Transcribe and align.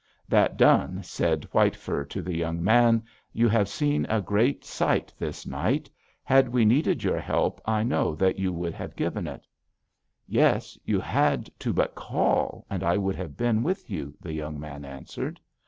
That 0.27 0.57
done, 0.57 1.03
said 1.03 1.43
White 1.51 1.75
Fur 1.75 2.03
to 2.05 2.23
the 2.23 2.35
young 2.35 2.63
man: 2.63 3.03
'You 3.33 3.47
have 3.49 3.69
seen 3.69 4.07
a 4.09 4.19
great 4.19 4.65
sight 4.65 5.13
this 5.19 5.45
night. 5.45 5.91
Had 6.23 6.49
we 6.49 6.65
needed 6.65 7.03
your 7.03 7.19
help 7.19 7.61
I 7.65 7.83
know 7.83 8.15
that 8.15 8.39
you 8.39 8.51
would 8.51 8.73
have 8.73 8.95
given 8.95 9.27
it.' 9.27 9.45
"'Yes, 10.25 10.75
you 10.85 10.99
had 10.99 11.51
but 11.63 11.83
to 11.83 11.87
call, 11.89 12.65
and 12.67 12.81
I 12.83 12.97
would 12.97 13.15
have 13.15 13.37
been 13.37 13.61
with 13.61 13.91
you,' 13.91 14.17
the 14.19 14.33
young 14.33 14.59
man 14.59 14.85
answered. 14.85 15.39